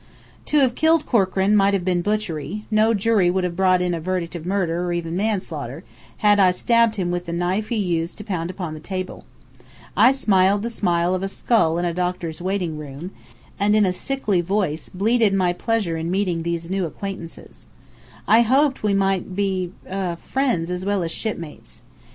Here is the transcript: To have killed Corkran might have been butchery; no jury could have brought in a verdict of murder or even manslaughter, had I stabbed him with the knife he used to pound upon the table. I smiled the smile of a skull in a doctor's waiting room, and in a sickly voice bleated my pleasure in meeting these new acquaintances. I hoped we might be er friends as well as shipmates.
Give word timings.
To 0.47 0.57
have 0.61 0.73
killed 0.73 1.05
Corkran 1.05 1.55
might 1.55 1.75
have 1.75 1.85
been 1.85 2.01
butchery; 2.01 2.65
no 2.71 2.95
jury 2.95 3.31
could 3.31 3.43
have 3.43 3.55
brought 3.55 3.83
in 3.83 3.93
a 3.93 3.99
verdict 4.01 4.33
of 4.33 4.47
murder 4.47 4.83
or 4.83 4.91
even 4.93 5.15
manslaughter, 5.15 5.83
had 6.17 6.39
I 6.39 6.53
stabbed 6.53 6.95
him 6.95 7.11
with 7.11 7.27
the 7.27 7.31
knife 7.31 7.67
he 7.69 7.75
used 7.75 8.17
to 8.17 8.23
pound 8.23 8.49
upon 8.49 8.73
the 8.73 8.79
table. 8.79 9.25
I 9.95 10.11
smiled 10.11 10.63
the 10.63 10.71
smile 10.71 11.13
of 11.13 11.21
a 11.21 11.27
skull 11.27 11.77
in 11.77 11.85
a 11.85 11.93
doctor's 11.93 12.41
waiting 12.41 12.79
room, 12.79 13.11
and 13.59 13.75
in 13.75 13.85
a 13.85 13.93
sickly 13.93 14.41
voice 14.41 14.89
bleated 14.89 15.35
my 15.35 15.53
pleasure 15.53 15.97
in 15.97 16.09
meeting 16.09 16.41
these 16.41 16.67
new 16.67 16.87
acquaintances. 16.87 17.67
I 18.27 18.41
hoped 18.41 18.81
we 18.81 18.95
might 18.95 19.35
be 19.35 19.71
er 19.87 20.15
friends 20.19 20.71
as 20.71 20.83
well 20.83 21.03
as 21.03 21.11
shipmates. 21.11 21.83